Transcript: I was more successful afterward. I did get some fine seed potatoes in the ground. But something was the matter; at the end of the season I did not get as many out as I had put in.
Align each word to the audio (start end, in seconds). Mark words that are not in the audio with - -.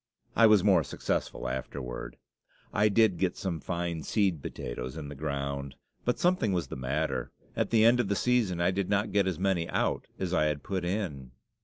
I 0.35 0.47
was 0.47 0.63
more 0.63 0.83
successful 0.83 1.47
afterward. 1.47 2.17
I 2.73 2.89
did 2.89 3.19
get 3.19 3.37
some 3.37 3.59
fine 3.59 4.01
seed 4.01 4.41
potatoes 4.41 4.97
in 4.97 5.09
the 5.09 5.15
ground. 5.15 5.75
But 6.05 6.17
something 6.17 6.53
was 6.53 6.69
the 6.69 6.75
matter; 6.75 7.31
at 7.55 7.69
the 7.69 7.85
end 7.85 7.99
of 7.99 8.07
the 8.07 8.15
season 8.15 8.59
I 8.59 8.71
did 8.71 8.89
not 8.89 9.11
get 9.11 9.27
as 9.27 9.37
many 9.37 9.69
out 9.69 10.07
as 10.17 10.33
I 10.33 10.45
had 10.45 10.63
put 10.63 10.83
in. 10.83 11.33